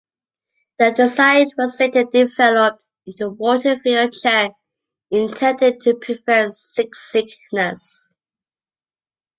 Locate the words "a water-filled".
3.25-4.13